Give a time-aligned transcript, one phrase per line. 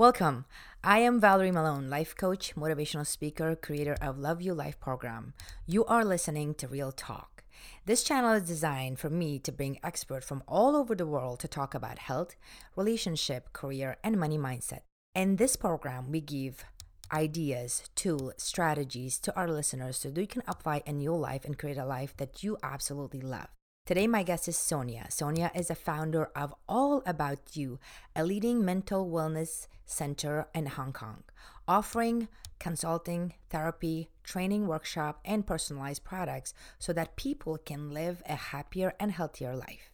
[0.00, 0.46] Welcome.
[0.82, 5.34] I am Valerie Malone, life coach, motivational speaker, creator of Love You Life program.
[5.66, 7.44] You are listening to Real Talk.
[7.84, 11.48] This channel is designed for me to bring experts from all over the world to
[11.48, 12.34] talk about health,
[12.76, 14.84] relationship, career, and money mindset.
[15.14, 16.64] In this program, we give
[17.12, 21.76] ideas, tools, strategies to our listeners so they can apply in your life and create
[21.76, 23.48] a life that you absolutely love.
[23.90, 25.06] Today, my guest is Sonia.
[25.10, 27.80] Sonia is a founder of All About You,
[28.14, 31.24] a leading mental wellness center in Hong Kong,
[31.66, 32.28] offering
[32.60, 39.10] consulting, therapy, training workshop, and personalized products so that people can live a happier and
[39.10, 39.90] healthier life.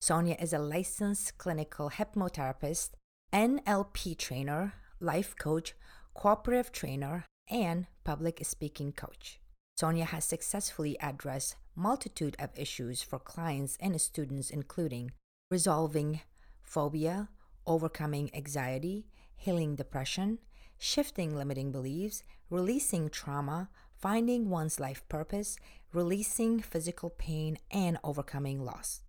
[0.00, 2.90] Sonia is a licensed clinical hypnotherapist,
[3.32, 5.76] NLP trainer, life coach,
[6.14, 9.38] cooperative trainer, and public speaking coach.
[9.76, 15.12] Sonia has successfully addressed multitude of issues for clients and students including
[15.50, 16.20] resolving
[16.62, 17.28] phobia,
[17.66, 20.38] overcoming anxiety, healing depression,
[20.78, 25.56] shifting limiting beliefs, releasing trauma, finding one's life purpose,
[25.92, 29.02] releasing physical pain, and overcoming loss.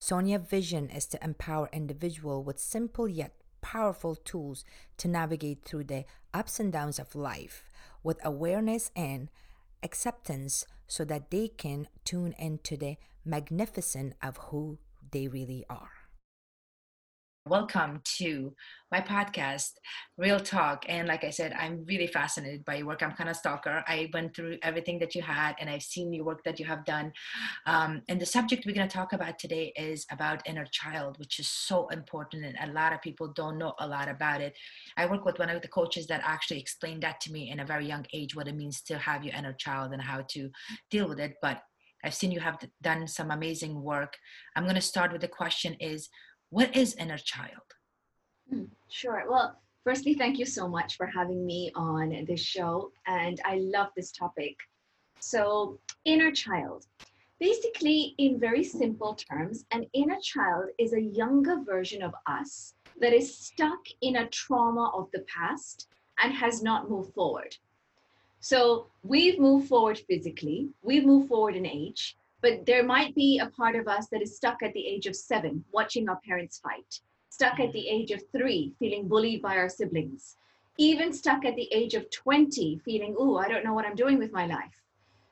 [0.00, 4.64] Sonia's vision is to empower individuals with simple yet powerful tools
[4.96, 7.64] to navigate through the ups and downs of life
[8.02, 9.28] with awareness and
[9.86, 14.78] acceptance so that they can tune into the magnificent of who
[15.12, 15.95] they really are.
[17.48, 18.56] Welcome to
[18.90, 19.74] my podcast,
[20.18, 20.84] Real Talk.
[20.88, 23.04] And like I said, I'm really fascinated by your work.
[23.04, 23.84] I'm kind of a stalker.
[23.86, 26.84] I went through everything that you had and I've seen your work that you have
[26.84, 27.12] done.
[27.66, 31.38] Um, and the subject we're going to talk about today is about inner child, which
[31.38, 32.44] is so important.
[32.44, 34.56] And a lot of people don't know a lot about it.
[34.96, 37.64] I work with one of the coaches that actually explained that to me in a
[37.64, 40.50] very young age, what it means to have your inner child and how to
[40.90, 41.34] deal with it.
[41.40, 41.62] But
[42.04, 44.16] I've seen you have done some amazing work.
[44.56, 46.08] I'm going to start with the question is,
[46.50, 47.74] what is inner child?
[48.50, 49.24] Hmm, sure.
[49.28, 52.92] Well, firstly, thank you so much for having me on this show.
[53.06, 54.56] And I love this topic.
[55.20, 56.86] So, inner child.
[57.40, 63.12] Basically, in very simple terms, an inner child is a younger version of us that
[63.12, 65.88] is stuck in a trauma of the past
[66.22, 67.56] and has not moved forward.
[68.40, 73.50] So, we've moved forward physically, we've moved forward in age, but there might be a
[73.50, 77.00] part of us that is stuck at the age of seven, watching our parents fight,
[77.28, 80.36] stuck at the age of three, feeling bullied by our siblings,
[80.78, 84.16] even stuck at the age of 20, feeling, oh, I don't know what I'm doing
[84.16, 84.80] with my life.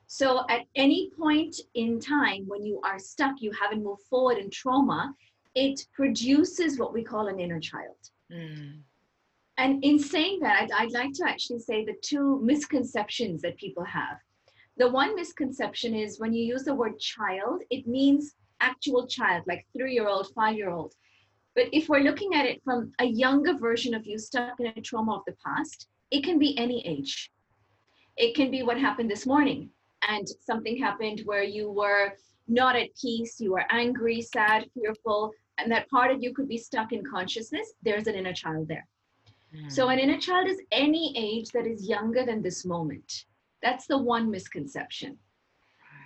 [0.09, 4.51] So at any point in time when you are stuck, you haven't moved forward in
[4.51, 5.15] trauma,
[5.55, 8.11] it produces what we call an inner child.
[8.33, 8.81] Mm.
[9.57, 13.85] And in saying that, I'd, I'd like to actually say the two misconceptions that people
[13.85, 14.19] have.
[14.77, 19.67] The one misconception is when you use the word child, it means actual child, like
[19.77, 20.95] three year old, five year old.
[21.55, 24.81] But if we're looking at it from a younger version of you stuck in a
[24.81, 27.31] trauma of the past, it can be any age.
[28.17, 29.71] It can be what happened this morning
[30.09, 32.13] and something happened where you were
[32.49, 36.59] not at peace, you were angry, sad, fearful, and that part of you could be
[36.59, 37.73] stuck in consciousness.
[37.83, 38.87] There's an inner child there.
[39.55, 39.71] Mm.
[39.71, 43.25] So, an inner child is any age that is younger than this moment.
[43.65, 45.17] That's the one misconception.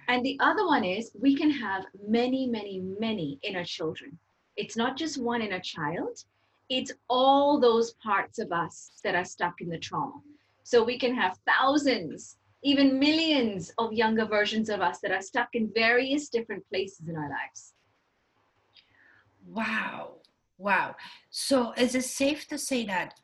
[0.07, 4.17] And the other one is we can have many, many, many inner children.
[4.57, 6.25] It's not just one inner child,
[6.69, 10.21] it's all those parts of us that are stuck in the trauma.
[10.63, 15.49] So we can have thousands, even millions of younger versions of us that are stuck
[15.55, 17.75] in various different places in our lives.
[19.45, 20.19] Wow.
[20.59, 20.95] Wow.
[21.31, 23.15] So is it safe to say that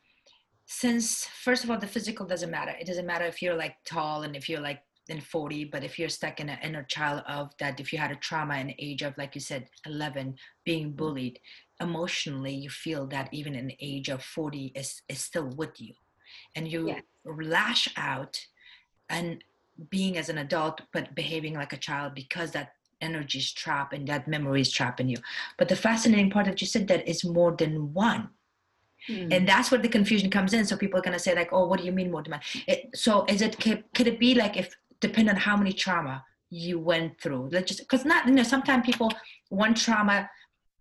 [0.65, 4.23] since first of all the physical doesn't matter it doesn't matter if you're like tall
[4.23, 7.51] and if you're like in 40 but if you're stuck in an inner child of
[7.59, 10.87] that if you had a trauma in the age of like you said 11 being
[10.87, 10.95] mm-hmm.
[10.95, 11.39] bullied
[11.79, 15.93] emotionally you feel that even in the age of 40 is, is still with you
[16.55, 16.99] and you yeah.
[17.25, 18.39] lash out
[19.09, 19.43] and
[19.89, 22.71] being as an adult but behaving like a child because that
[23.01, 25.17] energy is trapped and that memory is trapped in you
[25.57, 28.29] but the fascinating part that you said that is more than one
[29.07, 29.31] Hmm.
[29.31, 30.65] And that's where the confusion comes in.
[30.65, 32.89] So people are going to say like, "Oh, what do you mean more demand?" It,
[32.95, 36.79] so is it could, could it be like if depending on how many trauma you
[36.79, 37.49] went through?
[37.51, 39.11] Let's just because not you know sometimes people
[39.49, 40.29] one trauma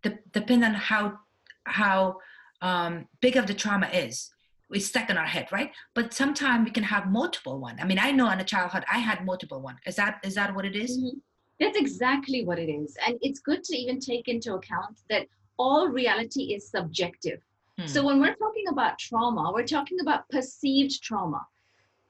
[0.02, 1.18] de- depend on how
[1.64, 2.18] how
[2.62, 4.30] um, big of the trauma is.
[4.70, 5.70] We stuck in our head, right?
[5.94, 7.78] But sometimes we can have multiple one.
[7.78, 9.76] I mean, I know in a childhood I had multiple one.
[9.86, 10.96] Is that is that what it is?
[10.96, 11.18] Mm-hmm.
[11.60, 15.26] That's exactly what it is, and it's good to even take into account that
[15.56, 17.40] all reality is subjective
[17.86, 18.06] so hmm.
[18.06, 21.44] when we're talking about trauma, we're talking about perceived trauma.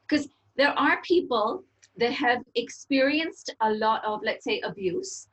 [0.07, 1.63] Because there are people
[1.97, 5.27] that have experienced a lot of, let's say, abuse,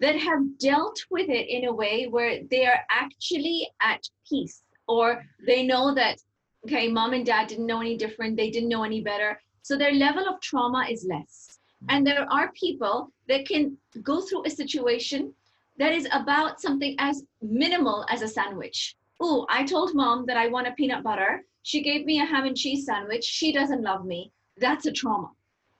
[0.00, 5.22] that have dealt with it in a way where they are actually at peace or
[5.46, 6.18] they know that
[6.64, 9.38] Okay, mom and dad didn't know any different, they didn't know any better.
[9.62, 11.58] So their level of trauma is less.
[11.90, 15.34] And there are people that can go through a situation
[15.76, 18.96] that is about something as minimal as a sandwich.
[19.20, 21.44] Oh, I told mom that I want a peanut butter.
[21.62, 23.24] She gave me a ham and cheese sandwich.
[23.24, 24.32] She doesn't love me.
[24.58, 25.30] That's a trauma.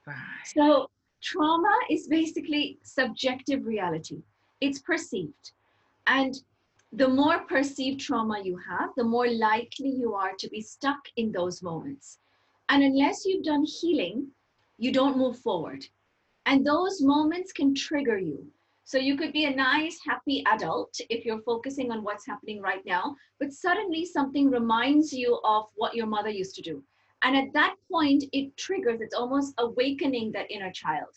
[0.06, 0.16] Right.
[0.56, 0.90] So,
[1.22, 4.22] trauma is basically subjective reality,
[4.60, 5.52] it's perceived.
[6.06, 6.34] And
[6.92, 11.32] the more perceived trauma you have, the more likely you are to be stuck in
[11.32, 12.19] those moments.
[12.69, 14.28] And unless you've done healing,
[14.78, 15.84] you don't move forward.
[16.46, 18.46] And those moments can trigger you.
[18.86, 22.84] So you could be a nice, happy adult if you're focusing on what's happening right
[22.84, 26.84] now, but suddenly something reminds you of what your mother used to do.
[27.22, 31.08] And at that point, it triggers, it's almost awakening that inner child.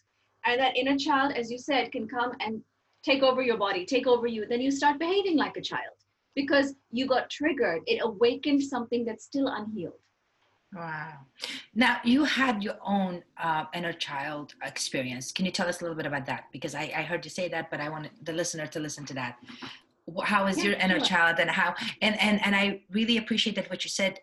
[0.46, 2.62] And that inner child, as you said, can come and
[3.04, 4.46] take over your body, take over you.
[4.46, 5.96] Then you start behaving like a child
[6.36, 7.82] because you got triggered.
[7.86, 10.00] It awakened something that's still unhealed.
[10.74, 11.14] Wow.
[11.74, 15.32] Now, you had your own uh, inner child experience.
[15.32, 16.46] Can you tell us a little bit about that?
[16.52, 19.14] Because I, I heard you say that, but I want the listener to listen to
[19.14, 19.38] that.
[20.24, 23.70] How is yeah, your inner child and how, and, and, and I really appreciate that
[23.70, 24.20] what you said,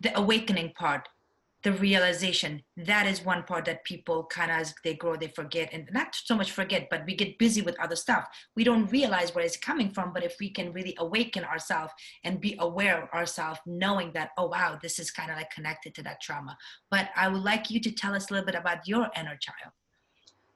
[0.00, 1.08] the awakening part
[1.62, 2.62] the realization.
[2.76, 5.70] That is one part that people kind of as they grow they forget.
[5.72, 8.26] And not so much forget but we get busy with other stuff.
[8.54, 11.92] We don't realize where it's coming from but if we can really awaken ourselves
[12.24, 15.94] and be aware of ourselves knowing that oh wow this is kind of like connected
[15.96, 16.56] to that trauma.
[16.90, 19.72] But i would like you to tell us a little bit about your inner child.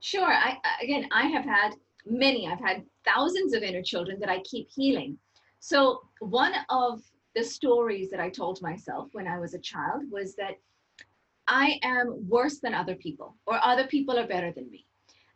[0.00, 0.32] Sure.
[0.32, 1.72] I again i have had
[2.06, 2.48] many.
[2.48, 5.18] I've had thousands of inner children that i keep healing.
[5.60, 7.02] So one of
[7.34, 10.56] the stories that i told myself when i was a child was that
[11.46, 14.86] I am worse than other people, or other people are better than me.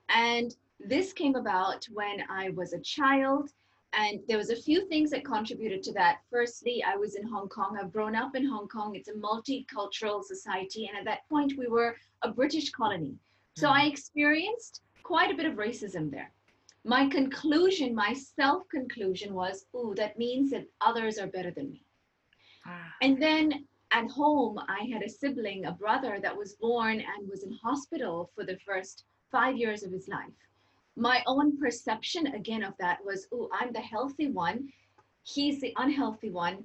[0.08, 3.50] And this came about when I was a child,
[3.92, 6.18] and there was a few things that contributed to that.
[6.30, 7.78] Firstly, I was in Hong Kong.
[7.80, 8.94] I've grown up in Hong Kong.
[8.94, 13.16] It's a multicultural society, and at that point, we were a British colony.
[13.56, 16.32] So I experienced quite a bit of racism there.
[16.84, 21.82] My conclusion, my self conclusion was, ooh, that means that others are better than me.
[22.66, 22.94] Ah.
[23.00, 27.44] And then at home, I had a sibling, a brother that was born and was
[27.44, 30.34] in hospital for the first five years of his life.
[30.96, 34.68] My own perception again of that was, oh, I'm the healthy one.
[35.22, 36.64] He's the unhealthy one.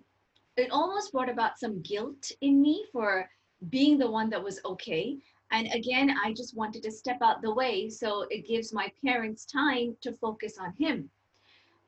[0.57, 3.29] It almost brought about some guilt in me for
[3.69, 5.15] being the one that was okay.
[5.51, 9.45] And again, I just wanted to step out the way so it gives my parents
[9.45, 11.11] time to focus on him.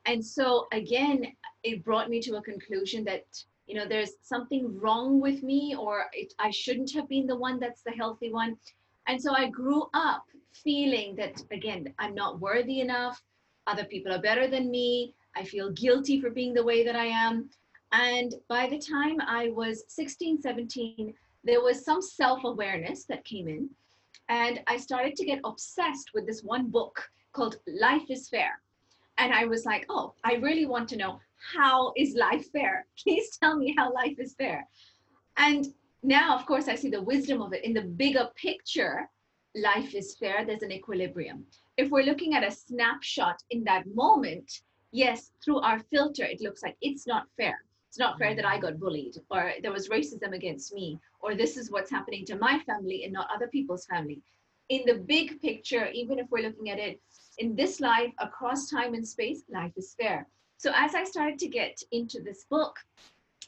[0.06, 1.32] And so again,
[1.64, 3.26] it brought me to a conclusion that
[3.66, 7.58] you know there's something wrong with me or it, i shouldn't have been the one
[7.58, 8.56] that's the healthy one.
[9.06, 13.22] And so i grew up feeling that again i'm not worthy enough.
[13.66, 15.14] Other people are better than me.
[15.36, 17.48] I feel guilty for being the way that i am.
[17.92, 21.14] And by the time i was 16 17
[21.44, 23.68] there was some self-awareness that came in.
[24.28, 28.60] And i started to get obsessed with this one book called life is fair.
[29.18, 31.20] And i was like oh i really want to know
[31.54, 32.86] how is life fair?
[33.02, 34.66] Please tell me how life is fair.
[35.36, 35.66] And
[36.02, 37.64] now, of course, I see the wisdom of it.
[37.64, 39.08] In the bigger picture,
[39.54, 41.44] life is fair, there's an equilibrium.
[41.76, 44.50] If we're looking at a snapshot in that moment,
[44.90, 47.64] yes, through our filter, it looks like it's not fair.
[47.88, 51.58] It's not fair that I got bullied, or there was racism against me, or this
[51.58, 54.22] is what's happening to my family and not other people's family.
[54.70, 57.00] In the big picture, even if we're looking at it
[57.36, 60.26] in this life, across time and space, life is fair.
[60.62, 62.76] So as I started to get into this book,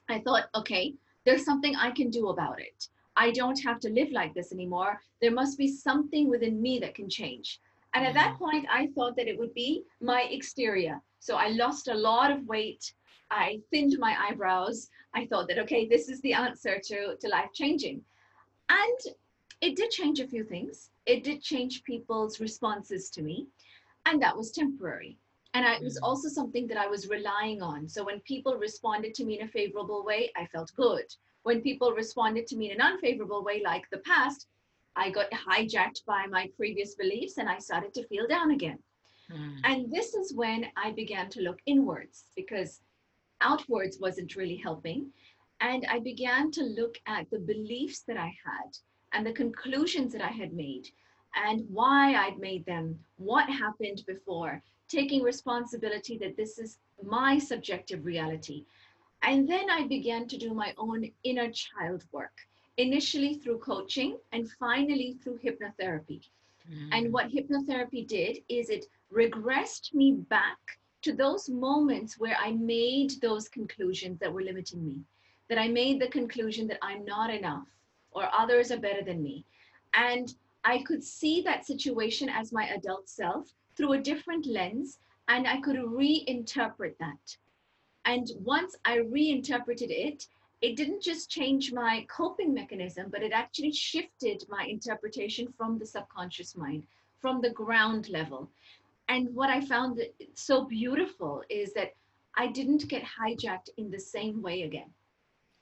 [0.09, 0.95] I thought, okay,
[1.25, 2.89] there's something I can do about it.
[3.17, 5.01] I don't have to live like this anymore.
[5.21, 7.61] There must be something within me that can change.
[7.95, 8.45] And at that mm-hmm.
[8.45, 11.01] point, I thought that it would be my exterior.
[11.21, 12.93] So I lost a lot of weight.
[13.31, 14.89] I thinned my eyebrows.
[15.15, 18.03] I thought that, okay, this is the answer to, to life changing.
[18.71, 19.15] And
[19.61, 20.91] it did change a few things.
[21.07, 23.47] It did change people's responses to me.
[24.05, 25.17] And that was temporary.
[25.55, 26.05] And I, it was mm-hmm.
[26.05, 27.89] also something that I was relying on.
[27.89, 31.05] So when people responded to me in a favorable way, I felt good.
[31.45, 34.49] When people responded to me in an unfavorable way, like the past,
[34.97, 38.79] I got hijacked by my previous beliefs and I started to feel down again.
[39.31, 39.61] Mm.
[39.65, 42.81] And this is when I began to look inwards because
[43.41, 45.11] outwards wasn't really helping.
[45.61, 48.77] And I began to look at the beliefs that I had
[49.13, 50.89] and the conclusions that I had made
[51.37, 58.05] and why I'd made them, what happened before, taking responsibility that this is my subjective
[58.05, 58.65] reality.
[59.23, 62.37] And then I began to do my own inner child work,
[62.77, 66.21] initially through coaching and finally through hypnotherapy.
[66.71, 66.89] Mm.
[66.93, 70.59] And what hypnotherapy did is it regressed me back
[71.03, 75.01] to those moments where I made those conclusions that were limiting me.
[75.49, 77.69] that I made the conclusion that I'm not enough
[78.13, 79.45] or others are better than me.
[79.93, 85.47] And I could see that situation as my adult self through a different lens and
[85.47, 87.37] I could reinterpret that.
[88.05, 90.27] And once I reinterpreted it,
[90.61, 95.87] it didn't just change my coping mechanism, but it actually shifted my interpretation from the
[95.87, 96.87] subconscious mind,
[97.21, 98.51] from the ground level.
[99.09, 100.01] And what I found
[100.35, 101.93] so beautiful is that
[102.37, 104.91] I didn't get hijacked in the same way again.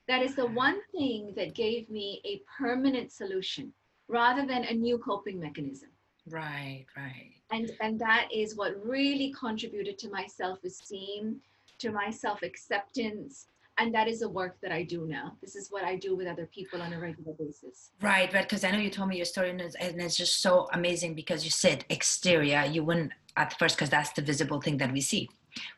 [0.09, 3.73] That is the one thing that gave me a permanent solution
[4.09, 5.91] rather than a new coping mechanism.
[6.29, 7.35] Right, right.
[7.53, 11.41] And and that is what really contributed to my self-esteem,
[11.79, 13.47] to my self-acceptance,
[13.79, 15.37] and that is the work that I do now.
[15.41, 17.91] This is what I do with other people on a regular basis.
[18.01, 18.49] Right, right.
[18.49, 21.15] Because I know you told me your story, and it's, and it's just so amazing
[21.15, 22.65] because you said exterior.
[22.65, 25.29] You wouldn't at first because that's the visible thing that we see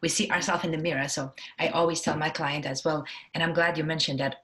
[0.02, 1.08] we see ourselves in the mirror.
[1.08, 3.04] So I always tell my client as well,
[3.34, 4.43] and I'm glad you mentioned that.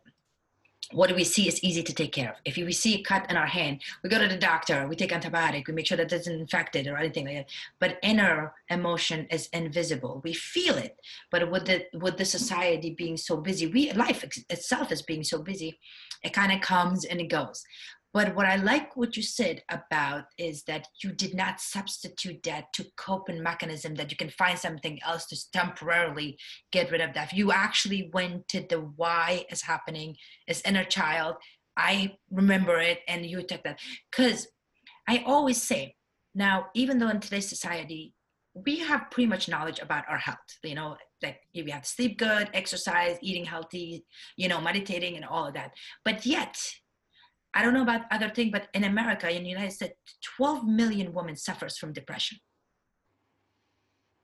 [0.92, 2.36] What do we see is easy to take care of.
[2.44, 5.12] If we see a cut in our hand, we go to the doctor, we take
[5.12, 7.50] antibiotic, we make sure that it's infected or anything like that.
[7.78, 10.20] But inner emotion is invisible.
[10.24, 10.98] We feel it.
[11.30, 15.38] But with the with the society being so busy, we life itself is being so
[15.40, 15.78] busy,
[16.22, 17.64] it kind of comes and it goes.
[18.12, 22.72] But what I like what you said about is that you did not substitute that
[22.74, 26.36] to coping mechanism that you can find something else to temporarily
[26.72, 27.32] get rid of that.
[27.32, 30.16] You actually went to the why is happening,
[30.48, 31.36] is inner child.
[31.76, 33.78] I remember it and you took that.
[34.10, 34.48] Because
[35.08, 35.94] I always say,
[36.34, 38.14] now, even though in today's society,
[38.54, 41.88] we have pretty much knowledge about our health, you know, like if you have to
[41.88, 44.04] sleep good, exercise, eating healthy,
[44.36, 45.72] you know, meditating and all of that.
[46.04, 46.58] But yet
[47.54, 49.94] I don't know about other things, but in America, in the United States,
[50.36, 52.38] 12 million women suffers from depression.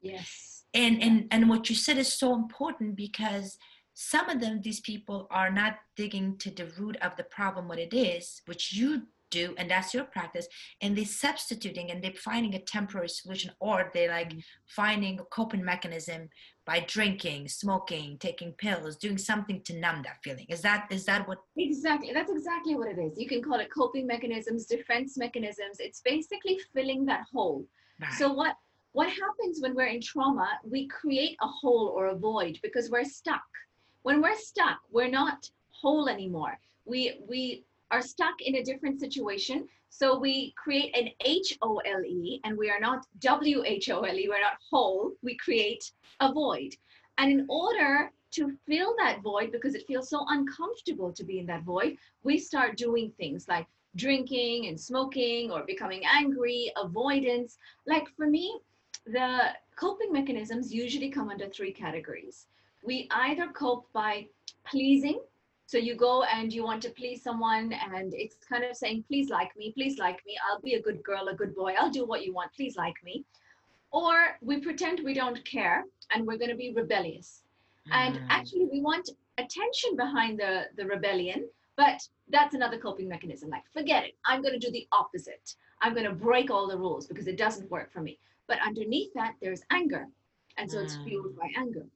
[0.00, 0.64] Yes.
[0.74, 3.58] And and and what you said is so important because
[3.94, 7.78] some of them, these people are not digging to the root of the problem, what
[7.78, 10.46] it is, which you do, and that's your practice,
[10.82, 14.38] and they're substituting and they're finding a temporary solution, or they're like mm-hmm.
[14.66, 16.28] finding a coping mechanism
[16.66, 20.46] by drinking, smoking, taking pills, doing something to numb that feeling.
[20.48, 22.10] Is that is that what Exactly.
[22.12, 23.16] That's exactly what it is.
[23.16, 25.78] You can call it coping mechanisms, defense mechanisms.
[25.78, 27.64] It's basically filling that hole.
[28.00, 28.12] Right.
[28.14, 28.56] So what
[28.92, 33.04] what happens when we're in trauma, we create a hole or a void because we're
[33.04, 33.44] stuck.
[34.02, 36.58] When we're stuck, we're not whole anymore.
[36.84, 39.68] We we are stuck in a different situation.
[39.88, 44.00] So we create an H O L E and we are not W H O
[44.00, 45.12] L E, we're not whole.
[45.22, 46.74] We create a void.
[47.18, 51.46] And in order to fill that void, because it feels so uncomfortable to be in
[51.46, 53.66] that void, we start doing things like
[53.96, 57.56] drinking and smoking or becoming angry, avoidance.
[57.86, 58.60] Like for me,
[59.06, 62.46] the coping mechanisms usually come under three categories.
[62.84, 64.26] We either cope by
[64.64, 65.20] pleasing,
[65.66, 69.30] so you go and you want to please someone, and it's kind of saying, please
[69.30, 70.36] like me, please like me.
[70.48, 71.74] I'll be a good girl, a good boy.
[71.76, 72.52] I'll do what you want.
[72.54, 73.24] Please like me.
[73.90, 77.42] Or we pretend we don't care and we're going to be rebellious.
[77.88, 77.94] Mm.
[77.94, 83.50] And actually, we want attention behind the, the rebellion, but that's another coping mechanism.
[83.50, 84.14] Like, forget it.
[84.24, 85.56] I'm going to do the opposite.
[85.82, 88.20] I'm going to break all the rules because it doesn't work for me.
[88.46, 90.06] But underneath that, there's anger.
[90.58, 90.84] And so mm.
[90.84, 91.86] it's fueled by anger.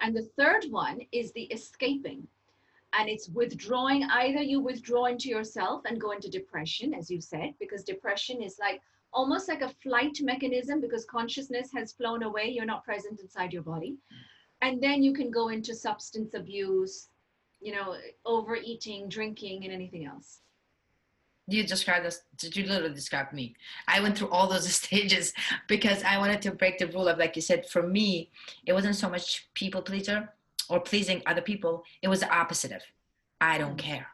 [0.00, 2.26] And the third one is the escaping
[2.92, 7.54] and it's withdrawing either you withdraw into yourself and go into depression as you said
[7.58, 8.80] because depression is like
[9.12, 13.62] almost like a flight mechanism because consciousness has flown away you're not present inside your
[13.62, 13.96] body.
[14.62, 17.08] And then you can go into substance abuse
[17.60, 20.40] you know overeating drinking and anything else.
[21.48, 23.54] You described this you literally described me?
[23.88, 25.32] I went through all those stages
[25.66, 28.30] because i wanted to break the rule of like you said for me
[28.66, 30.28] it wasn't so much people pleaser
[30.68, 32.82] or pleasing other people, it was the opposite of
[33.40, 33.88] I don't mm-hmm.
[33.88, 34.06] care.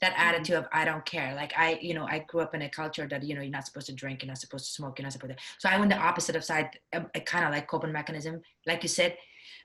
[0.00, 0.28] That mm-hmm.
[0.28, 1.34] attitude of I don't care.
[1.34, 3.66] Like I, you know, I grew up in a culture that you know you're not
[3.66, 5.42] supposed to drink, you're not supposed to smoke, you're not supposed to.
[5.58, 8.82] So I went the opposite of side, a, a kind of like coping mechanism, like
[8.82, 9.16] you said.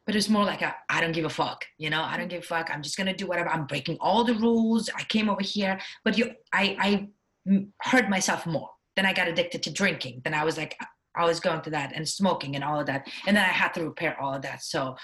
[0.05, 1.65] But it's more like a I don't give a fuck.
[1.77, 2.69] You know, I don't give a fuck.
[2.71, 3.49] I'm just gonna do whatever.
[3.49, 4.89] I'm breaking all the rules.
[4.95, 8.69] I came over here, but you, I, I hurt myself more.
[8.95, 10.21] Then I got addicted to drinking.
[10.23, 10.75] Then I was like,
[11.19, 13.07] I was going through that and smoking and all of that.
[13.27, 14.63] And then I had to repair all of that.
[14.63, 14.95] So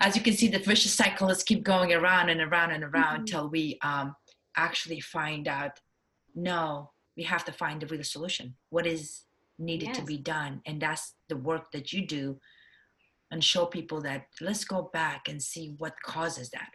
[0.00, 3.20] as you can see, the vicious cycles keep going around and around and around mm-hmm.
[3.20, 4.14] until we um,
[4.56, 5.72] actually find out,
[6.34, 8.54] no, we have to find the real solution.
[8.70, 9.22] What is
[9.58, 9.98] needed yes.
[9.98, 10.60] to be done?
[10.64, 12.38] And that's the work that you do
[13.32, 16.70] and show people that let's go back and see what causes that.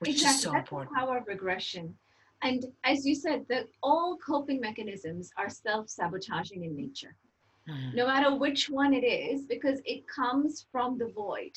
[0.00, 0.36] Which exactly.
[0.36, 0.94] is so that's important.
[0.94, 1.94] The power of regression.
[2.42, 7.16] And as you said, that all coping mechanisms are self-sabotaging in nature
[7.68, 7.94] mm.
[7.94, 11.52] no matter which one it is, because it comes from the void.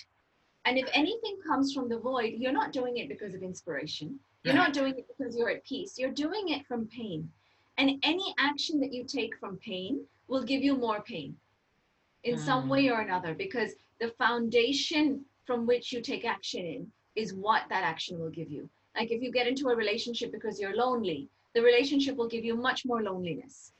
[0.66, 4.20] And if anything comes from the void, you're not doing it because of inspiration.
[4.44, 4.66] You're Right.
[4.68, 5.98] not doing it because you're at peace.
[5.98, 7.30] You're doing it from pain.
[7.78, 11.38] And any action that you take from pain will give you more pain
[12.24, 12.70] in some Mm.
[12.70, 17.84] way or another because the foundation from which you take action in is what that
[17.84, 18.70] action will give you.
[18.96, 22.56] Like if you get into a relationship because you're lonely, the relationship will give you
[22.56, 23.74] much more loneliness.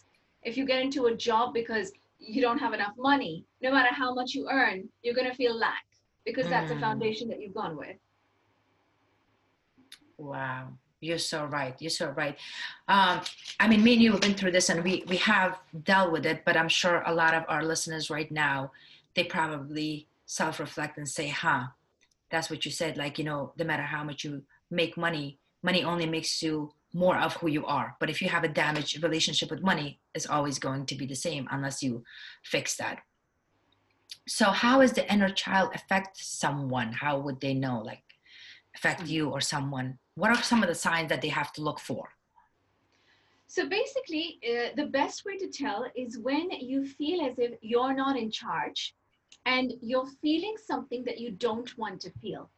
[0.44, 4.14] If you get into a job because you don't have enough money, no matter how
[4.14, 5.84] much you earn, you're going to feel lack
[6.26, 6.82] because that's a Mm.
[6.82, 7.98] foundation that you've gone with.
[10.18, 11.76] Wow, you're so right.
[11.80, 12.38] You're so right.
[12.88, 13.22] Um,
[13.60, 16.26] I mean, me and you have been through this, and we we have dealt with
[16.26, 16.44] it.
[16.46, 18.72] But I'm sure a lot of our listeners right now,
[19.16, 21.68] they probably self-reflect and say, "Huh,
[22.30, 25.84] that's what you said." Like you know, no matter how much you make money, money
[25.84, 27.96] only makes you more of who you are.
[28.00, 31.16] But if you have a damaged relationship with money, it's always going to be the
[31.16, 32.04] same unless you
[32.44, 33.00] fix that.
[34.28, 36.94] So, how does the inner child affect someone?
[36.94, 37.82] How would they know?
[37.82, 38.04] Like
[38.76, 39.10] affect Mhm.
[39.10, 40.00] you or someone?
[40.16, 42.16] What are some of the signs that they have to look for?
[43.48, 47.96] So basically, uh, the best way to tell is when you feel as if you're
[47.96, 48.96] not in charge
[49.46, 52.52] and you're feeling something that you don't want to feel.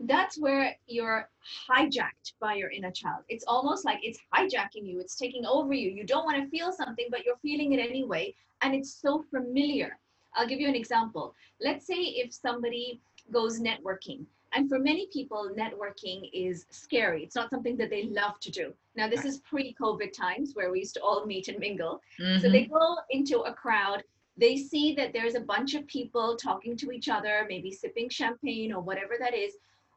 [0.00, 1.28] That's where you're
[1.68, 3.22] hijacked by your inner child.
[3.28, 5.90] It's almost like it's hijacking you, it's taking over you.
[5.90, 8.34] You don't want to feel something, but you're feeling it anyway.
[8.62, 9.98] And it's so familiar.
[10.34, 11.34] I'll give you an example.
[11.60, 13.00] Let's say if somebody
[13.32, 17.22] goes networking, and for many people, networking is scary.
[17.22, 18.72] It's not something that they love to do.
[18.96, 22.00] Now, this is pre COVID times where we used to all meet and mingle.
[22.18, 22.72] So they mm-hmm.
[22.72, 24.02] go into a crowd,
[24.36, 28.72] they see that there's a bunch of people talking to each other, maybe sipping champagne
[28.72, 29.54] or whatever that is.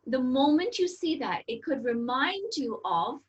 [0.07, 3.21] The moment you see that, it could remind you of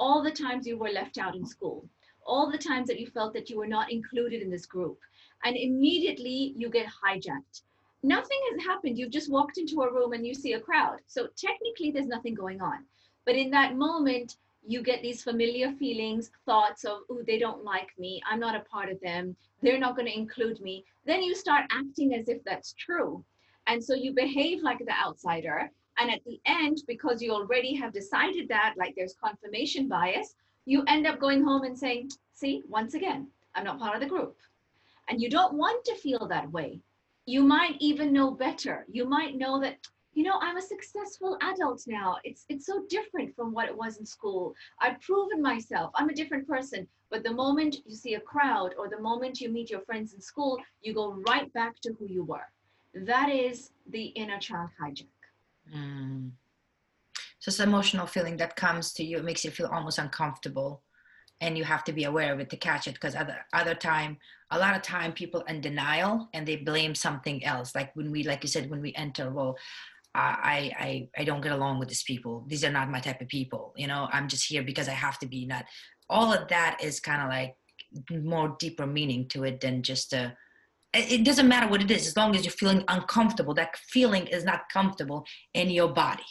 [0.00, 1.86] all the times you were left out in school,
[2.26, 4.98] all the times that you felt that you were not included in this group.
[5.44, 7.62] And immediately you get hijacked.
[8.02, 8.98] Nothing has happened.
[8.98, 11.00] You've just walked into a room and you see a crowd.
[11.06, 12.84] So technically, there's nothing going on.
[13.24, 17.90] But in that moment, you get these familiar feelings, thoughts of, oh, they don't like
[17.98, 18.22] me.
[18.28, 19.36] I'm not a part of them.
[19.60, 20.84] They're not going to include me.
[21.04, 23.24] Then you start acting as if that's true.
[23.66, 25.70] And so you behave like the outsider.
[25.98, 30.84] And at the end, because you already have decided that, like there's confirmation bias, you
[30.86, 34.36] end up going home and saying, see, once again, I'm not part of the group.
[35.08, 36.80] And you don't want to feel that way.
[37.26, 38.86] You might even know better.
[38.90, 39.78] You might know that
[40.14, 43.96] you know i'm a successful adult now it's it's so different from what it was
[43.96, 48.20] in school i've proven myself i'm a different person but the moment you see a
[48.20, 51.94] crowd or the moment you meet your friends in school you go right back to
[51.98, 52.48] who you were
[52.94, 55.11] that is the inner child hijack
[55.74, 56.32] Mm.
[57.40, 59.18] So it's emotional feeling that comes to you.
[59.18, 60.82] It makes you feel almost uncomfortable,
[61.40, 62.94] and you have to be aware of it to catch it.
[62.94, 64.18] Because other other time,
[64.50, 67.74] a lot of time, people in denial and they blame something else.
[67.74, 69.56] Like when we, like you said, when we enter, well,
[70.14, 72.44] I I I don't get along with these people.
[72.46, 73.72] These are not my type of people.
[73.76, 75.46] You know, I'm just here because I have to be.
[75.46, 75.64] Not
[76.08, 77.56] all of that is kind of like
[78.10, 80.36] more deeper meaning to it than just a
[80.94, 83.54] it doesn't matter what it is as long as you're feeling uncomfortable.
[83.54, 85.24] That feeling is not comfortable
[85.54, 86.24] in your body.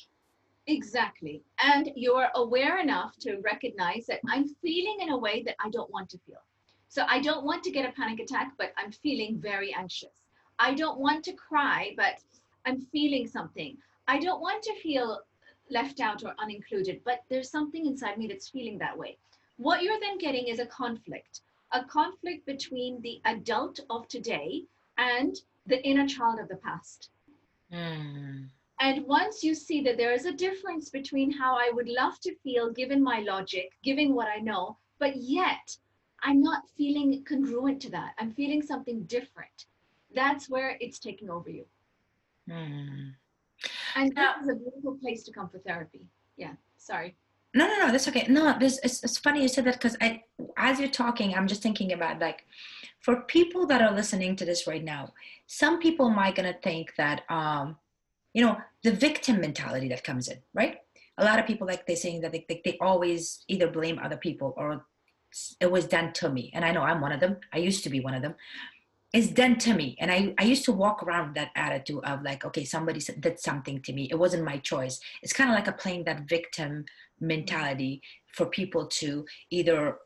[0.68, 1.42] Exactly.
[1.64, 5.92] And you're aware enough to recognize that i'm feeling in a way that i don't
[5.92, 6.44] want to feel.
[6.90, 10.22] So i don't want to get a panic attack but i'm feeling very anxious.
[10.60, 12.20] I don't want to cry but
[12.66, 13.78] i'm feeling something.
[14.08, 15.22] I don't want to feel
[15.72, 19.18] left out or unincluded but there's something inside me that's feeling that way.
[19.58, 21.42] What you're then getting is a conflict
[21.74, 24.64] a conflict between the adult of today
[24.98, 27.10] and the inner child of the past
[27.72, 28.50] Mm.
[28.80, 32.36] and once you see that there is a difference between how I would love to
[32.36, 35.78] feel given my logic, given what I know, but yet
[36.24, 38.14] I'm not feeling congruent to that.
[38.20, 39.66] I'm feeling something different.
[40.14, 41.66] That's where it's taking over you.
[42.50, 43.14] Mm.
[43.96, 46.08] And this is a beautiful place to come for therapy.
[46.38, 47.16] Yeah, sorry.
[47.54, 48.26] No, no, no, that's okay.
[48.30, 50.24] No, this it's, it's funny you said that because I,
[50.58, 52.46] as you're talking, I'm just thinking about like,
[53.02, 55.14] for people that are listening to this right now,
[55.48, 57.76] some people might gonna think that, um,
[58.34, 60.78] you know, the victim mentality that comes in, right?
[61.18, 64.18] A lot of people like they're saying that they, they they always either blame other
[64.18, 64.86] people or
[65.60, 67.38] it was done to me, and I know I'm one of them.
[67.54, 68.36] I used to be one of them.
[69.14, 72.46] It's done to me, and I I used to walk around that attitude of like,
[72.46, 74.08] okay, somebody did something to me.
[74.10, 75.02] It wasn't my choice.
[75.22, 76.86] It's kind of like a playing that victim
[77.20, 78.02] mentality
[78.34, 79.98] for people to either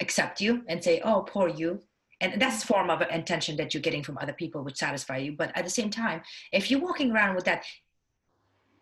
[0.00, 1.82] accept you and say, "Oh, poor you,"
[2.20, 5.32] and that's a form of intention that you're getting from other people, which satisfy you.
[5.36, 7.64] But at the same time, if you're walking around with that,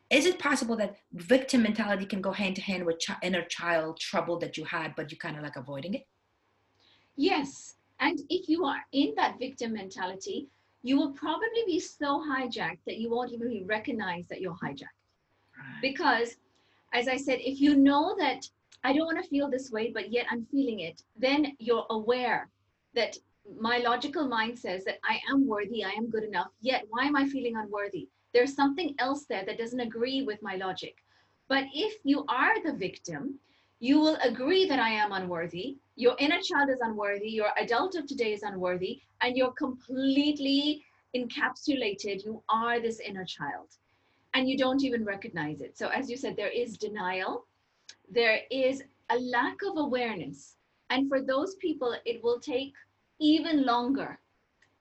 [0.09, 4.01] is it possible that victim mentality can go hand to hand with chi- inner child
[4.01, 6.07] trouble that you had, but you kind of like avoiding it?
[7.15, 7.75] Yes.
[8.01, 10.49] And if you are in that victim mentality,
[10.83, 14.97] you will probably be so hijacked that you won't even recognize that you're hijacked.
[15.57, 15.83] Right.
[15.83, 16.37] Because,
[16.95, 18.49] as I said, if you know that
[18.83, 22.49] I don't want to feel this way, but yet I'm feeling it, then you're aware
[22.95, 23.19] that
[23.59, 27.17] my logical mind says that I am worthy, I am good enough, yet why am
[27.17, 28.09] I feeling unworthy?
[28.33, 30.97] There's something else there that doesn't agree with my logic.
[31.49, 33.39] But if you are the victim,
[33.81, 35.79] you will agree that I am unworthy.
[35.97, 37.31] Your inner child is unworthy.
[37.31, 39.01] Your adult of today is unworthy.
[39.23, 40.85] And you're completely
[41.17, 42.25] encapsulated.
[42.25, 43.69] You are this inner child.
[44.35, 45.77] And you don't even recognize it.
[45.77, 47.47] So, as you said, there is denial,
[48.09, 50.57] there is a lack of awareness.
[50.91, 52.75] And for those people, it will take
[53.19, 54.21] even longer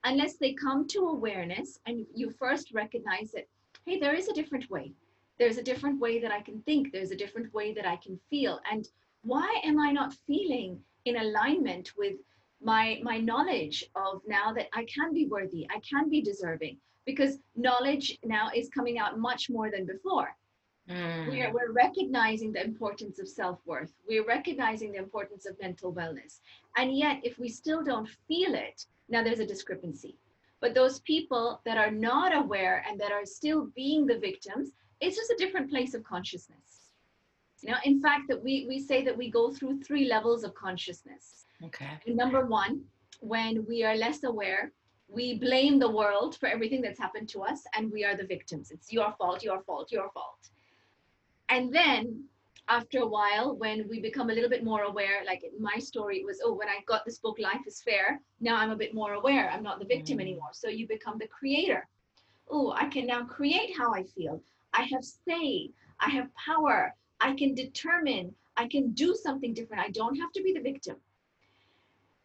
[0.03, 3.47] unless they come to awareness and you first recognize that,
[3.85, 4.93] hey, there is a different way
[5.39, 8.19] there's a different way that I can think, there's a different way that I can
[8.29, 8.59] feel.
[8.71, 8.87] And
[9.23, 12.17] why am I not feeling in alignment with
[12.61, 16.77] my my knowledge of now that I can be worthy, I can be deserving?
[17.05, 20.35] Because knowledge now is coming out much more than before.
[20.89, 21.29] Mm.
[21.29, 23.93] We're, we're recognizing the importance of self-worth.
[24.07, 26.39] We're recognizing the importance of mental wellness.
[26.77, 30.17] And yet, if we still don't feel it, now there's a discrepancy.
[30.61, 34.71] But those people that are not aware and that are still being the victims,
[35.01, 36.91] it's just a different place of consciousness.
[37.61, 40.53] You know in fact that we we say that we go through three levels of
[40.53, 41.45] consciousness.
[41.63, 41.99] Okay.
[42.07, 42.83] Number one
[43.21, 44.71] when we are less aware
[45.09, 48.71] we blame the world for everything that's happened to us and we are the victims.
[48.71, 50.49] It's your fault your fault your fault.
[51.49, 52.23] And then
[52.69, 56.39] after a while when we become a little bit more aware like my story was
[56.45, 59.49] oh when i got this book life is fair now i'm a bit more aware.
[59.49, 60.21] I'm not the victim mm.
[60.21, 60.51] anymore.
[60.53, 61.87] So you become the creator.
[62.49, 64.41] Oh i can now create how i feel
[64.73, 69.83] I have say, I have power, I can determine, I can do something different.
[69.83, 70.97] I don't have to be the victim.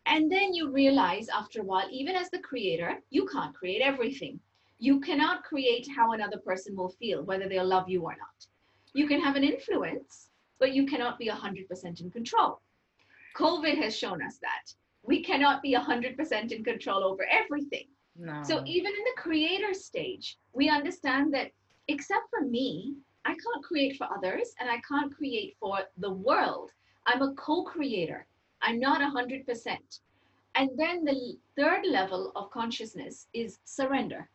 [0.07, 4.39] And then you realize after a while, even as the creator, you can't create everything.
[4.79, 8.47] You cannot create how another person will feel, whether they'll love you or not.
[8.93, 10.29] You can have an influence,
[10.59, 12.61] but you cannot be 100% in control.
[13.37, 14.73] COVID has shown us that.
[15.03, 17.89] We cannot be 100% in control over everything.
[18.17, 18.43] No.
[18.45, 21.51] So even in the creator stage, we understand that
[21.89, 22.95] except for me,
[23.25, 26.71] I can't create for others and I can't create for the world.
[27.07, 28.27] I'm a co creator.
[28.63, 30.01] I'm not 100%.
[30.57, 34.29] And then the third level of consciousness is surrender.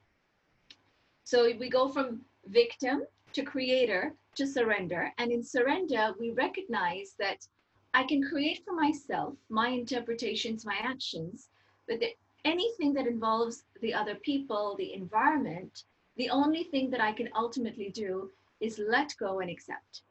[1.23, 5.13] So we go from victim to creator to surrender.
[5.17, 7.47] And in surrender, we recognize that
[7.93, 11.49] I can create for myself my interpretations, my actions,
[11.87, 12.01] but
[12.45, 15.83] anything that involves the other people, the environment,
[16.19, 18.29] the only thing that I can ultimately do
[18.59, 20.01] is let go and accept.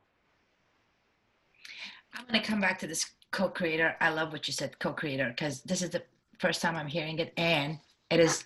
[2.14, 3.94] I'm going to come back to this co creator.
[4.00, 6.02] I love what you said, co creator, because this is the
[6.38, 7.78] first time I'm hearing it, and
[8.10, 8.44] it is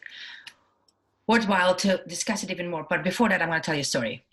[1.29, 2.85] worthwhile to discuss it even more.
[2.91, 4.25] But before that, I'm going to tell you a story.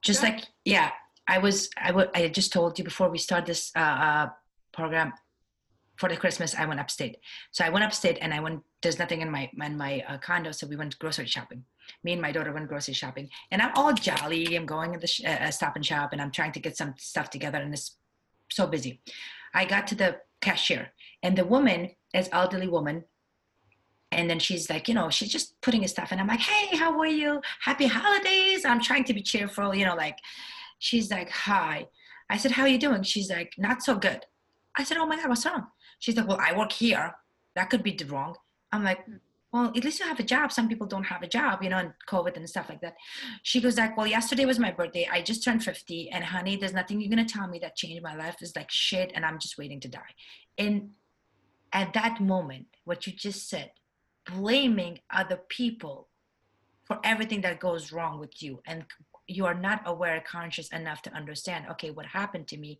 [0.00, 0.30] Just sure.
[0.30, 0.90] like, yeah,
[1.26, 4.28] I was, I, w- I just told you before we start this uh, uh,
[4.70, 5.12] program
[5.96, 7.16] for the Christmas, I went upstate.
[7.50, 10.52] So I went upstate and I went, there's nothing in my, in my uh, condo.
[10.52, 11.64] So we went grocery shopping
[12.04, 15.06] me and my daughter went grocery shopping and i'm all jolly i'm going to the
[15.06, 17.96] sh- uh, stop and shop and i'm trying to get some stuff together and it's
[18.50, 19.00] so busy.
[19.54, 23.04] I got to the cashier and the woman is elderly woman
[24.12, 26.76] and then she's like you know she's just putting his stuff and i'm like hey
[26.76, 27.40] how are you?
[27.60, 28.64] Happy holidays.
[28.64, 30.18] I'm trying to be cheerful you know like
[30.78, 31.86] she's like hi.
[32.28, 33.02] I said how are you doing?
[33.02, 34.26] She's like not so good.
[34.78, 35.66] I said oh my god what's wrong?
[35.98, 37.14] She's like well i work here.
[37.54, 38.36] That could be the wrong.
[38.72, 39.00] I'm like
[39.56, 40.52] well, at least you have a job.
[40.52, 42.96] Some people don't have a job, you know, and COVID and stuff like that.
[43.42, 45.08] She goes like, well, yesterday was my birthday.
[45.10, 48.02] I just turned 50 and honey, there's nothing you're going to tell me that changed
[48.02, 49.12] my life is like shit.
[49.14, 50.14] And I'm just waiting to die.
[50.58, 50.90] And
[51.72, 53.70] at that moment, what you just said,
[54.30, 56.08] blaming other people
[56.84, 58.60] for everything that goes wrong with you.
[58.66, 58.84] And
[59.26, 62.78] you are not aware, conscious enough to understand, okay, what happened to me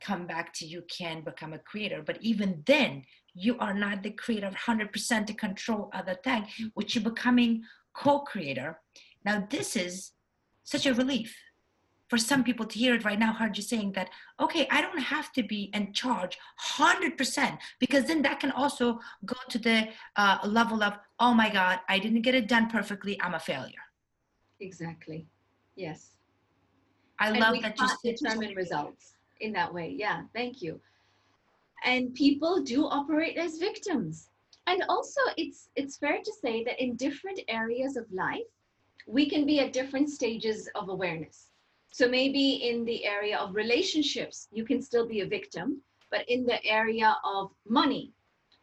[0.00, 2.02] come back to you can become a creator.
[2.04, 7.04] But even then you are not the creator 100% to control other thing which you're
[7.04, 7.62] becoming
[7.94, 8.80] co-creator.
[9.24, 10.12] Now this is
[10.64, 11.36] such a relief
[12.08, 14.10] for some people to hear it right now heard you saying that
[14.40, 16.36] okay i don't have to be in charge
[16.76, 21.78] 100% because then that can also go to the uh, level of oh my god
[21.88, 23.84] i didn't get it done perfectly i'm a failure.
[24.60, 25.26] Exactly.
[25.76, 26.10] Yes.
[27.18, 29.94] I and love that you determine results in that way.
[29.96, 30.80] Yeah, thank you.
[31.84, 34.28] And people do operate as victims.
[34.66, 38.50] And also it's it's fair to say that in different areas of life,
[39.06, 41.48] we can be at different stages of awareness.
[41.92, 46.44] So maybe in the area of relationships, you can still be a victim, but in
[46.44, 48.12] the area of money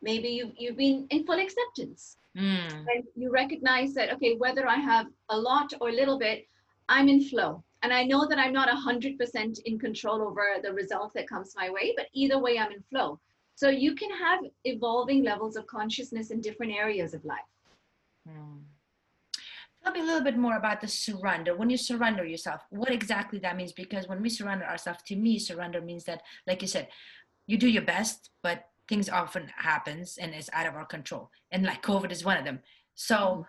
[0.01, 2.85] maybe you've, you've been in full acceptance Mm.
[2.93, 6.45] and you recognize that okay whether i have a lot or a little bit
[6.87, 11.13] i'm in flow and i know that i'm not 100% in control over the result
[11.13, 13.19] that comes my way but either way i'm in flow
[13.55, 17.39] so you can have evolving levels of consciousness in different areas of life
[18.27, 18.63] Mm.
[19.83, 21.55] Tell me a little bit more about the surrender.
[21.55, 23.71] When you surrender yourself, what exactly that means?
[23.71, 26.89] Because when we surrender ourselves, to me, surrender means that, like you said,
[27.45, 31.29] you do your best, but things often happens and it's out of our control.
[31.51, 32.59] And like COVID is one of them.
[32.95, 33.45] So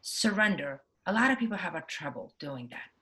[0.00, 0.82] surrender.
[1.06, 2.93] A lot of people have a trouble doing that.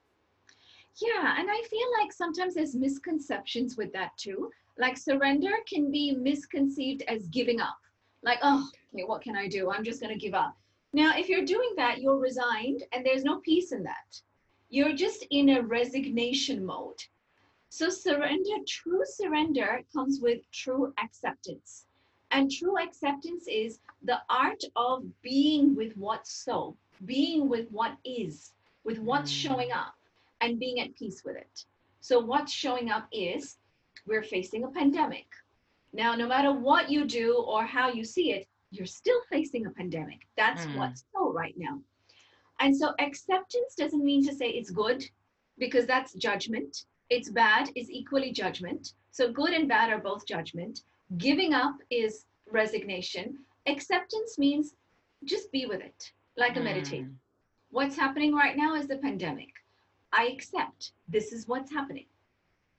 [0.96, 4.50] Yeah, and I feel like sometimes there's misconceptions with that too.
[4.78, 7.78] Like surrender can be misconceived as giving up.
[8.22, 9.70] Like, oh, okay, what can I do?
[9.70, 10.57] I'm just going to give up.
[10.92, 14.20] Now, if you're doing that, you're resigned and there's no peace in that.
[14.70, 17.02] You're just in a resignation mode.
[17.70, 21.87] So, surrender, true surrender comes with true acceptance.
[22.31, 26.76] And true acceptance is the art of being with what's so,
[27.07, 28.52] being with what is,
[28.85, 29.42] with what's Mm.
[29.42, 29.94] showing up,
[30.42, 31.64] and being at peace with it.
[32.00, 33.59] So, what's showing up is
[34.07, 35.26] we're facing a pandemic.
[35.92, 39.70] Now, no matter what you do or how you see it, you're still facing a
[39.70, 40.26] pandemic.
[40.37, 40.74] That's Mm.
[40.74, 41.81] what's so right now.
[42.61, 45.09] And so, acceptance doesn't mean to say it's good
[45.59, 46.87] because that's judgment.
[47.09, 48.94] It's bad is equally judgment.
[49.12, 50.83] So, good and bad are both judgment.
[51.18, 53.38] Giving up is resignation.
[53.66, 54.74] Acceptance means
[55.24, 57.05] just be with it, like a meditation.
[57.05, 57.16] Mm.
[57.70, 59.52] What's happening right now is the pandemic.
[60.12, 62.07] I accept this is what's happening.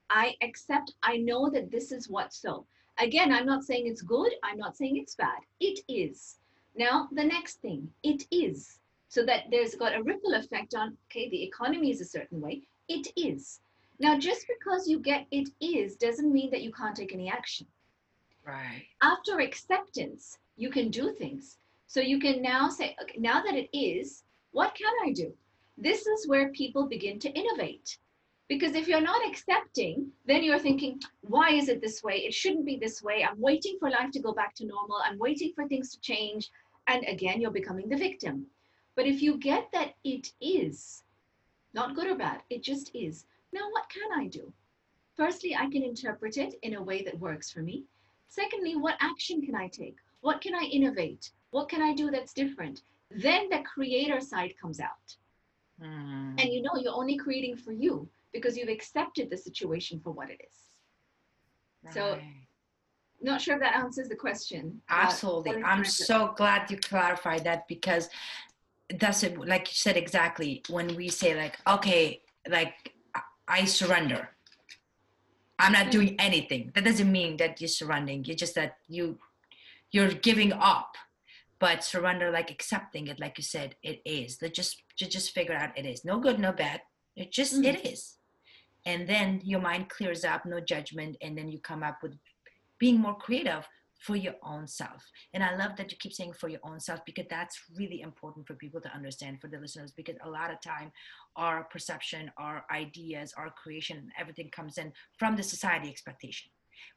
[0.10, 2.66] I accept, I know that this is what's so.
[3.00, 5.40] Again, I'm not saying it's good, I'm not saying it's bad.
[5.60, 6.38] It is.
[6.76, 8.80] Now, the next thing, it is.
[9.10, 12.62] So that there's got a ripple effect on, okay, the economy is a certain way.
[12.88, 13.62] It is.
[14.00, 17.68] Now, just because you get it is doesn't mean that you can't take any action
[18.46, 18.86] Right.
[19.02, 21.58] after acceptance, you can do things.
[21.88, 25.34] So you can now say, okay, now that it is, what can I do?
[25.78, 27.98] This is where people begin to innovate.
[28.48, 32.18] Because if you're not accepting, then you're thinking, why is it this way?
[32.18, 33.24] It shouldn't be this way.
[33.24, 34.98] I'm waiting for life to go back to normal.
[35.04, 36.52] I'm waiting for things to change.
[36.88, 38.46] And again, you're becoming the victim.
[38.96, 41.04] But if you get that it is,
[41.74, 43.26] not good or bad, it just is.
[43.52, 44.54] Now, what can I do?
[45.16, 47.86] Firstly, I can interpret it in a way that works for me.
[48.28, 49.98] Secondly, what action can I take?
[50.22, 51.32] What can I innovate?
[51.52, 52.82] What can I do that's different?
[53.10, 55.18] Then the creator side comes out.
[55.84, 56.42] Mm.
[56.42, 60.30] And you know you're only creating for you because you've accepted the situation for what
[60.30, 60.56] it is.
[61.94, 62.20] so-
[63.22, 64.82] Not sure if that answers the question.
[64.90, 65.64] uh, Absolutely.
[65.64, 68.10] I'm so glad you clarified that because
[69.00, 69.38] that's it.
[69.54, 70.62] Like you said exactly.
[70.70, 72.76] When we say like, okay, like
[73.16, 74.30] I- I surrender.
[75.60, 76.72] I'm not doing anything.
[76.76, 78.26] That doesn't mean that you're surrendering.
[78.26, 79.20] You're just that you
[79.92, 80.98] you're giving up.
[81.64, 84.38] But surrender, like accepting it, like you said, it is.
[84.40, 86.04] That just you just figure out it is.
[86.04, 86.82] No good, no bad.
[87.16, 87.66] It just Mm.
[87.72, 88.18] it is.
[88.86, 92.20] And then your mind clears up, no judgment, and then you come up with
[92.80, 93.66] being more creative
[94.06, 95.10] for your own self.
[95.34, 98.46] And I love that you keep saying for your own self because that's really important
[98.46, 100.92] for people to understand for the listeners because a lot of time
[101.38, 106.52] our perception, our ideas, our creation, everything comes in from the society expectation.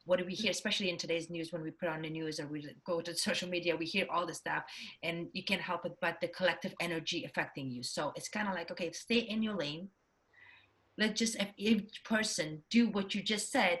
[0.05, 2.47] What do we hear, especially in today's news when we put on the news or
[2.47, 4.63] we go to social media, we hear all the stuff
[5.03, 7.83] and you can't help it but the collective energy affecting you.
[7.83, 9.89] So it's kind of like, okay, stay in your lane.
[10.97, 13.79] Let just if each person do what you just said,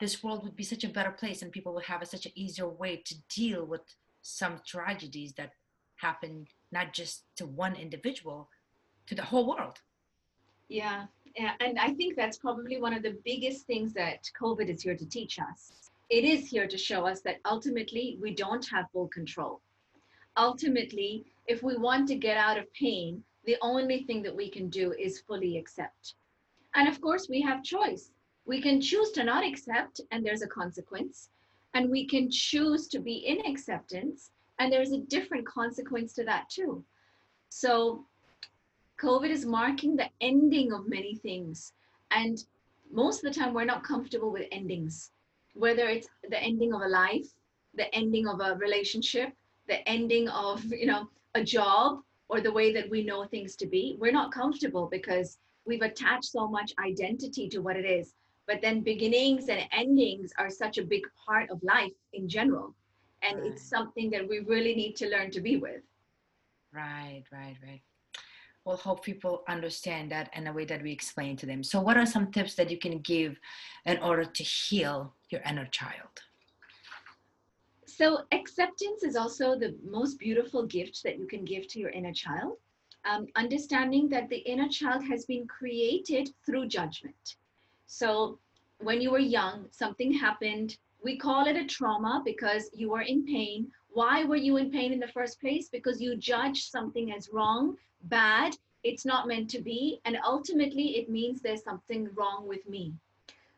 [0.00, 2.32] this world would be such a better place and people would have a, such an
[2.34, 3.82] easier way to deal with
[4.22, 5.52] some tragedies that
[5.96, 8.48] happen not just to one individual
[9.06, 9.78] to the whole world
[10.68, 14.82] Yeah, yeah, and I think that's probably one of the biggest things that COVID is
[14.82, 15.90] here to teach us.
[16.08, 19.60] It is here to show us that ultimately we don't have full control.
[20.36, 24.68] Ultimately, if we want to get out of pain, the only thing that we can
[24.68, 26.14] do is fully accept.
[26.74, 28.10] And of course, we have choice.
[28.44, 31.30] We can choose to not accept, and there's a consequence.
[31.74, 36.48] And we can choose to be in acceptance, and there's a different consequence to that
[36.48, 36.84] too.
[37.48, 38.04] So
[39.00, 41.72] COVID is marking the ending of many things.
[42.10, 42.44] And
[42.90, 45.12] most of the time, we're not comfortable with endings,
[45.54, 47.28] whether it's the ending of a life,
[47.74, 49.32] the ending of a relationship,
[49.68, 53.66] the ending of, you know, a job, or the way that we know things to
[53.66, 53.96] be.
[53.98, 58.14] We're not comfortable because we've attached so much identity to what it is.
[58.46, 62.74] But then beginnings and endings are such a big part of life in general.
[63.22, 63.44] And Right.
[63.44, 65.82] it's something that we really need to learn to be with.
[66.72, 67.82] right right right
[68.66, 71.96] well hope people understand that in a way that we explain to them so what
[71.96, 73.38] are some tips that you can give
[73.86, 76.20] in order to heal your inner child
[77.86, 82.12] So, acceptance is also the most beautiful gift that you can give to your inner
[82.12, 82.58] child.
[83.10, 87.36] Um, understanding that the inner child has been created through judgment.
[87.86, 88.38] So,
[88.80, 90.76] when you were young, something happened.
[91.02, 93.70] We call it a trauma because you were in pain.
[93.88, 95.70] Why were you in pain in the first place?
[95.70, 97.76] Because you judged something as wrong,
[98.08, 102.94] bad, it's not meant to be, and ultimately it means there's something wrong with me.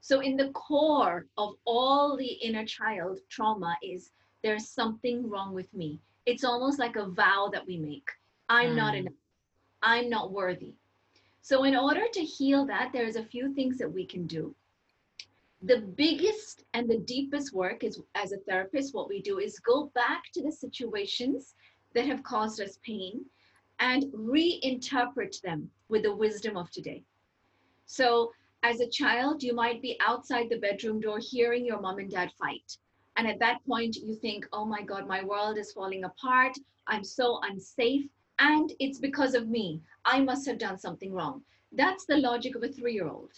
[0.00, 4.11] So, in the core of all the inner child trauma is
[4.42, 6.00] there's something wrong with me.
[6.24, 8.08] It's almost like a vow that we make
[8.48, 8.76] I'm mm.
[8.76, 9.12] not enough,
[9.82, 10.74] I'm not worthy.
[11.42, 14.54] So, in order to heal that, there's a few things that we can do.
[15.62, 19.90] The biggest and the deepest work is as a therapist, what we do is go
[19.94, 21.54] back to the situations
[21.94, 23.24] that have caused us pain
[23.81, 27.03] and reinterpret them with the wisdom of today.
[27.87, 32.11] So, as a child, you might be outside the bedroom door hearing your mom and
[32.11, 32.77] dad fight.
[33.17, 36.57] And at that point, you think, oh my God, my world is falling apart.
[36.87, 38.09] I'm so unsafe.
[38.38, 39.81] And it's because of me.
[40.05, 41.43] I must have done something wrong.
[41.73, 43.31] That's the logic of a three year old.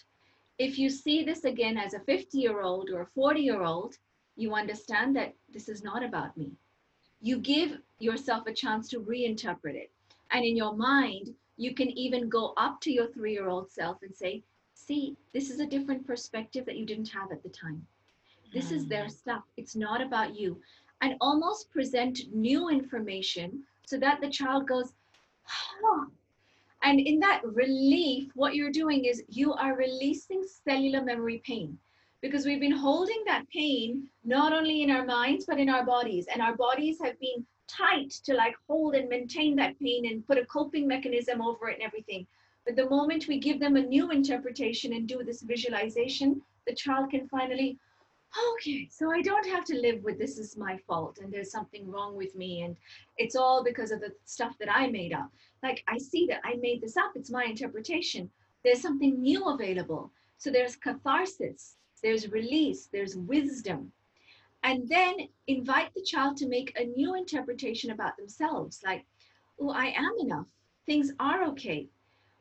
[0.57, 3.97] If you see this again as a 50 year old or a 40 year old,
[4.35, 6.51] you understand that this is not about me.
[7.21, 9.91] You give yourself a chance to reinterpret it.
[10.31, 13.97] And in your mind, you can even go up to your three year old self
[14.01, 17.85] and say, See, this is a different perspective that you didn't have at the time.
[18.51, 19.11] This is their mm.
[19.11, 19.43] stuff.
[19.55, 20.59] It's not about you.
[21.01, 24.93] And almost present new information so that the child goes,
[25.43, 26.05] huh.
[26.83, 31.77] And in that relief, what you're doing is you are releasing cellular memory pain
[32.21, 36.25] because we've been holding that pain not only in our minds, but in our bodies.
[36.31, 37.45] And our bodies have been
[37.77, 41.75] tight to like hold and maintain that pain and put a coping mechanism over it
[41.75, 42.27] and everything.
[42.65, 47.09] But the moment we give them a new interpretation and do this visualization, the child
[47.09, 47.79] can finally,
[48.53, 51.89] okay, so I don't have to live with this is my fault and there's something
[51.89, 52.77] wrong with me and
[53.17, 55.31] it's all because of the stuff that I made up.
[55.63, 58.29] Like I see that I made this up, it's my interpretation.
[58.63, 60.11] There's something new available.
[60.37, 63.91] So there's catharsis, there's release, there's wisdom
[64.63, 65.15] and then
[65.47, 69.05] invite the child to make a new interpretation about themselves like
[69.59, 70.47] oh i am enough.
[70.85, 71.87] Things are okay.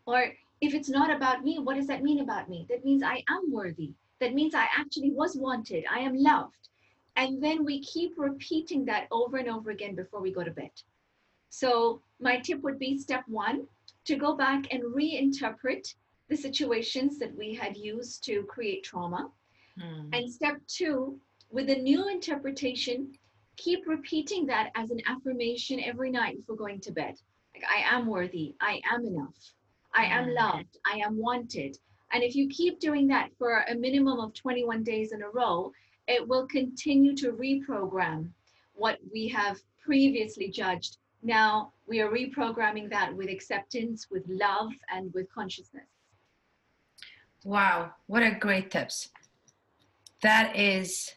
[0.07, 2.67] Or if it's not about me what does that mean about me?
[2.69, 3.95] That means i am worthy.
[4.21, 5.85] That means i actually was wanted.
[5.91, 6.69] I am loved.
[7.17, 10.71] And then we keep repeating that over and over again before we go to bed.
[11.51, 13.67] So my tip would be step one
[14.05, 15.95] to go back and reinterpret
[16.29, 19.31] the situations that we had used to create trauma.
[19.79, 20.13] Hmm.
[20.13, 21.19] and step two
[21.51, 23.13] with a new interpretation,
[23.57, 27.15] keep repeating that as an affirmation every night before going to bed.
[27.55, 28.55] Like, I am worthy.
[28.61, 29.35] I am enough.
[29.95, 30.35] I am mm.
[30.35, 30.79] loved.
[30.87, 31.77] I am wanted.
[32.13, 35.73] And if you keep doing that for a minimum of 21 days in a row,
[36.09, 38.31] it will continue to reprogram
[38.75, 40.97] what we have previously judged.
[41.23, 45.87] Now we are reprogramming that with acceptance, with love, and with consciousness.
[47.45, 49.11] Wow, what a great tips.
[50.23, 51.13] That is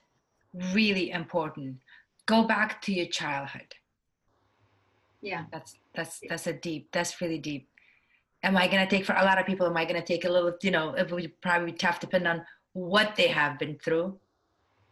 [0.74, 1.78] really important.
[2.26, 3.74] Go back to your childhood.
[5.22, 5.46] Yeah.
[5.52, 7.70] That's that's that's a deep that's really deep.
[8.44, 10.26] Am i going to take for a lot of people am i going to take
[10.26, 13.78] a little you know it would probably be tough depending on what they have been
[13.78, 14.20] through.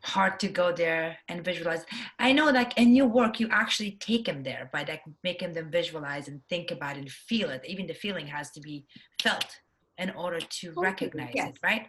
[0.04, 1.86] Hard to go there and visualize.
[2.18, 5.70] I know like in your work you actually take them there by like making them
[5.70, 7.64] visualize and think about it and feel it.
[7.68, 8.86] Even the feeling has to be
[9.22, 9.58] felt
[9.98, 11.50] in order to recognize yes.
[11.50, 11.88] it right?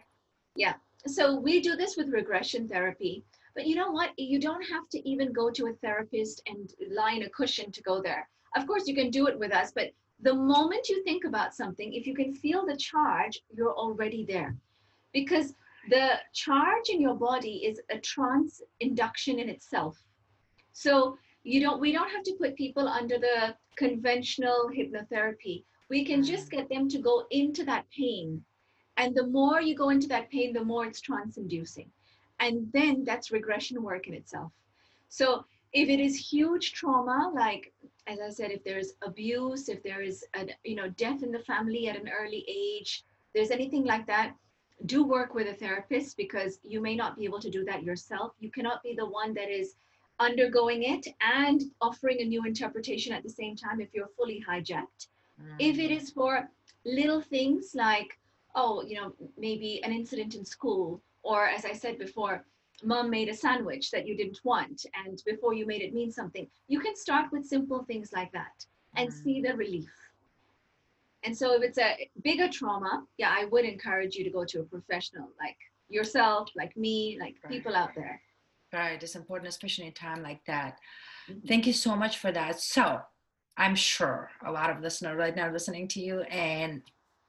[0.55, 0.73] Yeah.
[1.07, 3.23] So we do this with regression therapy
[3.55, 4.17] but you know what?
[4.17, 7.83] You don't have to even go to a therapist and lie in a cushion to
[7.83, 8.27] go there.
[8.55, 11.93] Of course, you can do it with us, but the moment you think about something,
[11.93, 14.55] if you can feel the charge, you're already there.
[15.11, 15.53] Because
[15.89, 20.01] the charge in your body is a trance induction in itself.
[20.71, 25.63] So you don't we don't have to put people under the conventional hypnotherapy.
[25.89, 26.31] We can mm-hmm.
[26.31, 28.43] just get them to go into that pain.
[28.97, 31.91] And the more you go into that pain, the more it's trance inducing
[32.39, 34.51] and then that's regression work in itself.
[35.09, 37.73] So if it is huge trauma like
[38.05, 41.39] as i said if there's abuse if there is a you know death in the
[41.39, 43.03] family at an early age
[43.33, 44.35] there's anything like that
[44.85, 48.33] do work with a therapist because you may not be able to do that yourself.
[48.39, 49.75] You cannot be the one that is
[50.19, 55.07] undergoing it and offering a new interpretation at the same time if you're fully hijacked.
[55.41, 55.55] Mm.
[55.57, 56.47] if it is for
[56.85, 58.19] little things like
[58.53, 62.45] oh you know maybe an incident in school or as I said before,
[62.83, 66.47] mom made a sandwich that you didn't want, and before you made it mean something.
[66.67, 68.65] You can start with simple things like that
[68.95, 69.23] and mm.
[69.23, 69.89] see the relief.
[71.23, 74.59] And so if it's a bigger trauma, yeah, I would encourage you to go to
[74.59, 75.57] a professional like
[75.89, 77.53] yourself, like me, like right.
[77.53, 78.21] people out there.
[78.73, 79.01] right.
[79.01, 80.79] It's important, especially in a time like that.
[81.29, 81.47] Mm-hmm.
[81.47, 82.59] Thank you so much for that.
[82.59, 82.99] So,
[83.55, 86.81] I'm sure a lot of listeners right now listening to you and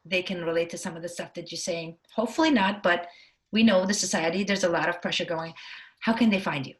[0.07, 1.99] they can relate to some of the stuff that you're saying.
[2.15, 3.09] Hopefully not, but
[3.55, 5.55] we know the society, there's a lot of pressure going.
[6.01, 6.75] How can they find you?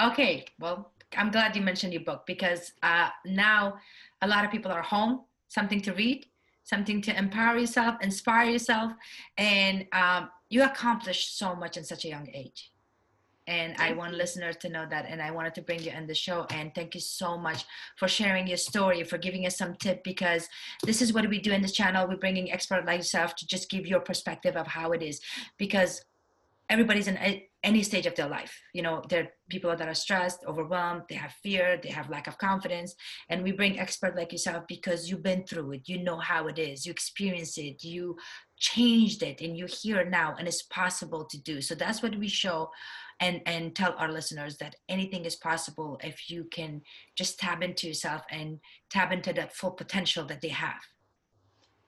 [0.00, 3.74] Okay, well, I'm glad you mentioned your book because uh, now
[4.20, 6.26] a lot of people are home, something to read,
[6.64, 8.92] something to empower yourself, inspire yourself,
[9.36, 12.71] and um, you accomplished so much in such a young age
[13.46, 16.14] and i want listeners to know that and i wanted to bring you on the
[16.14, 17.64] show and thank you so much
[17.96, 20.48] for sharing your story for giving us some tip because
[20.84, 22.06] this is what we do in this channel.
[22.08, 25.20] We're bringing expert like yourself to just give your perspective of how it is
[25.58, 26.04] because
[26.68, 27.18] everybody's in
[27.62, 28.60] any stage of their life.
[28.74, 32.26] You know there are people that are stressed overwhelmed they have fear they have lack
[32.26, 32.94] of confidence.
[33.28, 35.88] And we bring expert like yourself because you've been through it.
[35.88, 36.84] You know how it is.
[36.86, 37.84] You experience it.
[37.84, 38.16] You
[38.58, 41.60] changed it and you're here now and it's possible to do.
[41.60, 42.70] So that's what we show
[43.20, 46.82] and and tell our listeners that anything is possible if you can
[47.16, 48.58] just tap into yourself and
[48.90, 50.82] tap into that full potential that they have.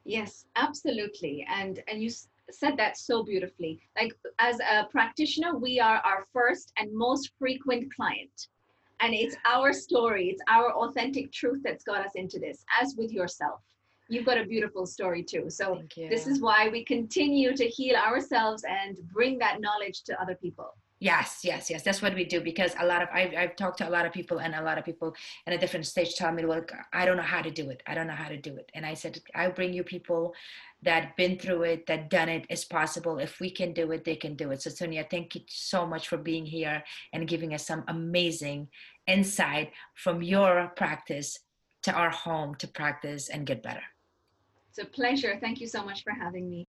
[0.04, 1.46] Yes absolutely.
[1.48, 2.10] And and you
[2.50, 3.80] said that so beautifully.
[4.00, 8.48] Like as a practitioner we are our first and most frequent client.
[9.00, 13.12] And it's our story it's our authentic truth that's got us into this as with
[13.12, 13.60] yourself.
[14.08, 15.48] You've got a beautiful story too.
[15.48, 20.34] So this is why we continue to heal ourselves and bring that knowledge to other
[20.34, 20.74] people
[21.04, 21.82] Yes, yes, yes.
[21.82, 24.12] That's what we do because a lot of I've, I've talked to a lot of
[24.14, 25.14] people and a lot of people
[25.46, 27.82] in a different stage tell me, "Look, I don't know how to do it.
[27.86, 30.34] I don't know how to do it." And I said, "I bring you people
[30.80, 32.46] that been through it, that done it.
[32.48, 33.18] It's possible.
[33.18, 36.08] If we can do it, they can do it." So Sonia, thank you so much
[36.08, 36.82] for being here
[37.12, 38.68] and giving us some amazing
[39.06, 41.38] insight from your practice
[41.82, 43.84] to our home to practice and get better.
[44.70, 45.36] It's a pleasure.
[45.38, 46.66] Thank you so much for having me.